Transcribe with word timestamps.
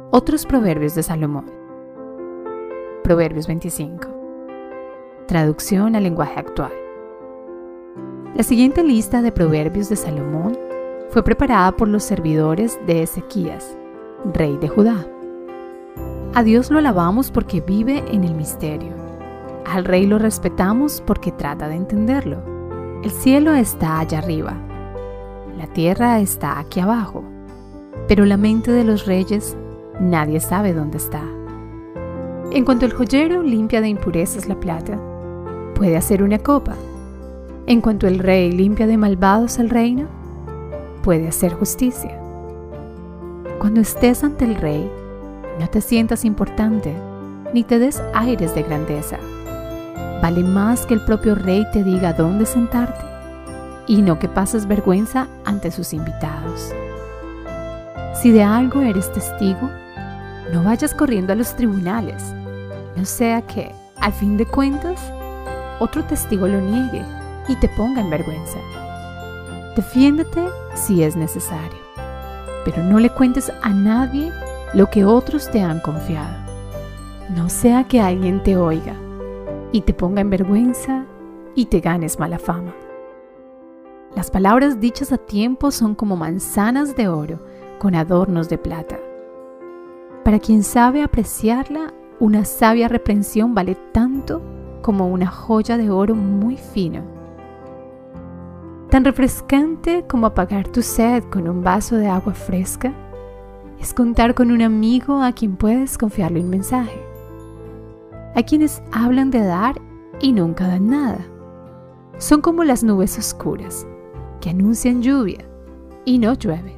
Otros 0.00 0.46
proverbios 0.46 0.94
de 0.94 1.02
Salomón. 1.02 1.50
Proverbios 3.02 3.48
25. 3.48 4.08
Traducción 5.26 5.96
al 5.96 6.04
lenguaje 6.04 6.38
actual. 6.38 6.72
La 8.34 8.44
siguiente 8.44 8.84
lista 8.84 9.22
de 9.22 9.32
proverbios 9.32 9.88
de 9.88 9.96
Salomón 9.96 10.56
fue 11.10 11.24
preparada 11.24 11.72
por 11.72 11.88
los 11.88 12.04
servidores 12.04 12.78
de 12.86 13.02
Ezequías, 13.02 13.76
rey 14.32 14.56
de 14.56 14.68
Judá. 14.68 15.04
A 16.32 16.44
Dios 16.44 16.70
lo 16.70 16.78
alabamos 16.78 17.32
porque 17.32 17.60
vive 17.60 18.04
en 18.10 18.22
el 18.22 18.34
misterio. 18.34 18.92
Al 19.66 19.84
rey 19.84 20.06
lo 20.06 20.18
respetamos 20.18 21.02
porque 21.04 21.32
trata 21.32 21.68
de 21.68 21.74
entenderlo. 21.74 22.40
El 23.02 23.10
cielo 23.10 23.52
está 23.52 23.98
allá 23.98 24.18
arriba. 24.18 24.56
La 25.58 25.66
tierra 25.66 26.20
está 26.20 26.60
aquí 26.60 26.78
abajo. 26.78 27.24
Pero 28.06 28.24
la 28.24 28.36
mente 28.38 28.70
de 28.70 28.84
los 28.84 29.04
reyes 29.04 29.56
nadie 30.00 30.40
sabe 30.40 30.72
dónde 30.72 30.98
está. 30.98 31.22
En 32.50 32.64
cuanto 32.64 32.86
el 32.86 32.92
joyero 32.92 33.42
limpia 33.42 33.80
de 33.80 33.88
impurezas 33.88 34.48
la 34.48 34.58
plata, 34.58 34.98
puede 35.74 35.96
hacer 35.96 36.22
una 36.22 36.38
copa. 36.38 36.74
En 37.66 37.80
cuanto 37.80 38.06
el 38.06 38.18
rey 38.18 38.50
limpia 38.52 38.86
de 38.86 38.96
malvados 38.96 39.58
el 39.58 39.70
reino, 39.70 40.06
puede 41.02 41.28
hacer 41.28 41.52
justicia. 41.52 42.18
Cuando 43.58 43.80
estés 43.80 44.24
ante 44.24 44.44
el 44.44 44.54
rey, 44.54 44.90
no 45.60 45.68
te 45.68 45.80
sientas 45.80 46.24
importante, 46.24 46.94
ni 47.52 47.64
te 47.64 47.78
des 47.78 48.02
aires 48.14 48.54
de 48.54 48.62
grandeza. 48.62 49.18
Vale 50.22 50.42
más 50.42 50.86
que 50.86 50.94
el 50.94 51.04
propio 51.04 51.34
rey 51.34 51.66
te 51.72 51.84
diga 51.84 52.12
dónde 52.12 52.46
sentarte 52.46 53.04
y 53.86 54.02
no 54.02 54.18
que 54.18 54.28
pases 54.28 54.66
vergüenza 54.66 55.28
ante 55.44 55.70
sus 55.70 55.92
invitados. 55.92 56.72
Si 58.14 58.30
de 58.30 58.42
algo 58.42 58.82
eres 58.82 59.12
testigo, 59.12 59.70
no 60.52 60.62
vayas 60.62 60.94
corriendo 60.94 61.32
a 61.32 61.36
los 61.36 61.54
tribunales, 61.54 62.22
no 62.96 63.04
sea 63.04 63.42
que, 63.42 63.72
al 63.96 64.12
fin 64.12 64.36
de 64.36 64.46
cuentas, 64.46 65.00
otro 65.78 66.04
testigo 66.04 66.48
lo 66.48 66.60
niegue 66.60 67.02
y 67.48 67.56
te 67.56 67.68
ponga 67.68 68.00
en 68.00 68.10
vergüenza. 68.10 68.58
Defiéndete 69.76 70.48
si 70.74 71.02
es 71.02 71.16
necesario, 71.16 71.78
pero 72.64 72.82
no 72.82 72.98
le 72.98 73.10
cuentes 73.10 73.52
a 73.62 73.70
nadie 73.70 74.32
lo 74.74 74.90
que 74.90 75.04
otros 75.04 75.50
te 75.50 75.62
han 75.62 75.80
confiado. 75.80 76.36
No 77.34 77.48
sea 77.48 77.84
que 77.84 78.00
alguien 78.00 78.42
te 78.42 78.56
oiga 78.56 78.94
y 79.72 79.82
te 79.82 79.94
ponga 79.94 80.20
en 80.20 80.30
vergüenza 80.30 81.04
y 81.54 81.66
te 81.66 81.80
ganes 81.80 82.18
mala 82.18 82.38
fama. 82.38 82.74
Las 84.16 84.30
palabras 84.30 84.80
dichas 84.80 85.12
a 85.12 85.18
tiempo 85.18 85.70
son 85.70 85.94
como 85.94 86.16
manzanas 86.16 86.96
de 86.96 87.08
oro 87.08 87.40
con 87.78 87.94
adornos 87.94 88.48
de 88.48 88.58
plata. 88.58 88.98
Para 90.28 90.40
quien 90.40 90.62
sabe 90.62 91.02
apreciarla, 91.02 91.94
una 92.20 92.44
sabia 92.44 92.86
reprensión 92.86 93.54
vale 93.54 93.78
tanto 93.92 94.42
como 94.82 95.08
una 95.08 95.26
joya 95.26 95.78
de 95.78 95.90
oro 95.90 96.14
muy 96.14 96.58
fino. 96.58 97.00
Tan 98.90 99.06
refrescante 99.06 100.04
como 100.06 100.26
apagar 100.26 100.68
tu 100.68 100.82
sed 100.82 101.24
con 101.30 101.48
un 101.48 101.64
vaso 101.64 101.96
de 101.96 102.08
agua 102.08 102.34
fresca 102.34 102.92
es 103.80 103.94
contar 103.94 104.34
con 104.34 104.50
un 104.50 104.60
amigo 104.60 105.22
a 105.22 105.32
quien 105.32 105.56
puedes 105.56 105.96
confiarle 105.96 106.40
un 106.40 106.50
mensaje. 106.50 107.02
Hay 108.34 108.44
quienes 108.44 108.82
hablan 108.92 109.30
de 109.30 109.42
dar 109.42 109.80
y 110.20 110.32
nunca 110.32 110.68
dan 110.68 110.90
nada. 110.90 111.26
Son 112.18 112.42
como 112.42 112.64
las 112.64 112.84
nubes 112.84 113.16
oscuras 113.16 113.86
que 114.42 114.50
anuncian 114.50 115.00
lluvia 115.00 115.48
y 116.04 116.18
no 116.18 116.34
llueve. 116.34 116.77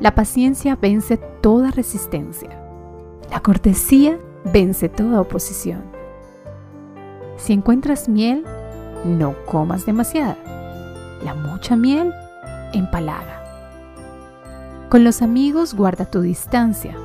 La 0.00 0.14
paciencia 0.14 0.78
vence 0.80 1.18
toda 1.18 1.70
resistencia. 1.70 2.48
La 3.30 3.40
cortesía 3.40 4.18
vence 4.50 4.88
toda 4.88 5.20
oposición. 5.20 5.82
Si 7.36 7.52
encuentras 7.52 8.08
miel, 8.08 8.44
no 9.04 9.34
comas 9.44 9.84
demasiada. 9.84 10.38
La 11.22 11.34
mucha 11.34 11.76
miel 11.76 12.14
empalaga. 12.72 13.44
Con 14.88 15.04
los 15.04 15.20
amigos 15.20 15.74
guarda 15.74 16.06
tu 16.06 16.22
distancia. 16.22 16.96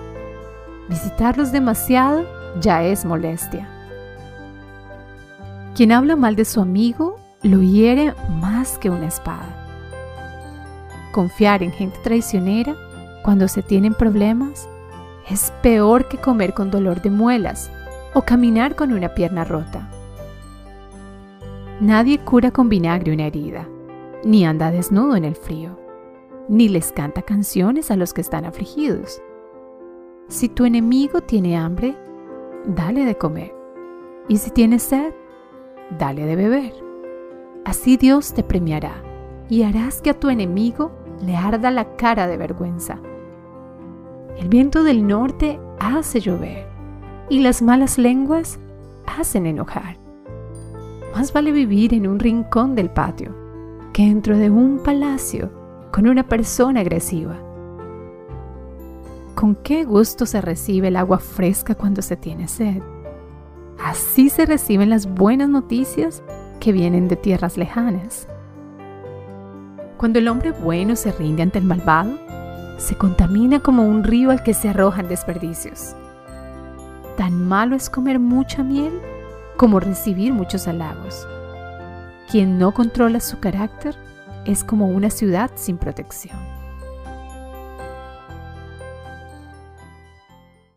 Visitarlos 0.88 1.52
demasiado 1.52 2.26
ya 2.62 2.82
es 2.84 3.04
molestia. 3.04 3.68
Quien 5.76 5.92
habla 5.92 6.16
mal 6.16 6.38
de 6.38 6.46
su 6.46 6.62
amigo 6.62 7.20
lo 7.44 7.62
hiere 7.62 8.14
más 8.40 8.78
que 8.78 8.90
una 8.90 9.08
espada. 9.08 9.54
Confiar 11.12 11.62
en 11.62 11.72
gente 11.72 11.98
traicionera 12.02 12.76
cuando 13.26 13.48
se 13.48 13.64
tienen 13.64 13.96
problemas 13.96 14.70
es 15.28 15.52
peor 15.64 16.08
que 16.08 16.20
comer 16.20 16.54
con 16.54 16.70
dolor 16.70 17.02
de 17.02 17.10
muelas 17.10 17.72
o 18.14 18.22
caminar 18.22 18.76
con 18.76 18.94
una 18.94 19.16
pierna 19.16 19.44
rota. 19.44 19.90
Nadie 21.82 22.20
cura 22.20 22.52
con 22.52 22.70
vinagre 22.70 23.12
una 23.12 23.26
herida, 23.26 23.68
ni 24.24 24.46
anda 24.46 24.70
desnudo 24.70 25.16
en 25.16 25.26
el 25.26 25.36
frío, 25.36 25.76
ni 26.48 26.70
les 26.70 26.92
canta 26.92 27.24
canciones 27.24 27.90
a 27.90 27.96
los 27.96 28.14
que 28.14 28.22
están 28.22 28.46
afligidos. 28.46 29.20
Si 30.28 30.48
tu 30.48 30.64
enemigo 30.66 31.22
tiene 31.22 31.58
hambre, 31.58 31.98
dale 32.68 33.06
de 33.06 33.18
comer, 33.18 33.56
y 34.28 34.38
si 34.38 34.52
tiene 34.52 34.78
sed, 34.78 35.16
dale 35.98 36.28
de 36.28 36.36
beber. 36.36 36.74
Así 37.66 37.98
Dios 37.98 38.36
te 38.36 38.44
premiará 38.44 39.02
y 39.50 39.64
harás 39.64 40.04
que 40.04 40.12
a 40.12 40.20
tu 40.20 40.30
enemigo 40.30 40.92
le 41.26 41.36
arda 41.36 41.72
la 41.72 41.96
cara 41.96 42.28
de 42.28 42.38
vergüenza 42.38 43.00
el 44.38 44.50
viento 44.50 44.84
del 44.84 45.08
norte 45.08 45.60
hace 45.80 46.20
llover 46.20 46.68
y 47.30 47.40
las 47.40 47.62
malas 47.62 47.98
lenguas 47.98 48.60
hacen 49.06 49.46
enojar. 49.46 49.98
Más 51.16 51.32
vale 51.32 51.52
vivir 51.52 51.94
en 51.94 52.08
un 52.08 52.20
rincón 52.20 52.76
del 52.76 52.90
patio 52.90 53.34
que 53.94 54.04
dentro 54.04 54.38
de 54.38 54.50
un 54.50 54.80
palacio 54.84 55.50
con 55.92 56.08
una 56.08 56.28
persona 56.28 56.82
agresiva. 56.82 57.38
¿Con 59.36 59.56
qué 59.56 59.86
gusto 59.86 60.26
se 60.26 60.42
recibe 60.42 60.90
el 60.90 60.98
agua 60.98 61.20
fresca 61.20 61.76
cuando 61.76 62.02
se 62.02 62.18
tiene 62.18 62.48
sed? 62.48 62.82
Así 63.82 64.30
se 64.30 64.46
reciben 64.46 64.90
las 64.90 65.08
buenas 65.14 65.50
noticias 65.50 66.24
que 66.60 66.72
vienen 66.72 67.08
de 67.08 67.16
tierras 67.16 67.58
lejanas. 67.58 68.28
Cuando 69.98 70.20
el 70.20 70.28
hombre 70.28 70.52
bueno 70.52 70.96
se 70.96 71.12
rinde 71.12 71.44
ante 71.44 71.60
el 71.60 71.66
malvado, 71.66 72.18
se 72.78 72.96
contamina 72.96 73.60
como 73.60 73.84
un 73.84 74.04
río 74.04 74.32
al 74.32 74.44
que 74.44 74.54
se 74.54 74.70
arrojan 74.70 75.08
desperdicios. 75.08 75.96
Tan 77.18 77.48
malo 77.48 77.76
es 77.76 77.90
comer 77.90 78.20
mucha 78.20 78.64
miel 78.64 79.00
como 79.58 79.80
recibir 79.80 80.34
muchos 80.34 80.68
halagos. 80.68 81.28
Quien 82.30 82.58
no 82.58 82.74
controla 82.74 83.20
su 83.20 83.40
carácter 83.40 83.96
es 84.46 84.64
como 84.64 84.88
una 84.88 85.10
ciudad 85.10 85.52
sin 85.56 85.78
protección. 85.78 86.38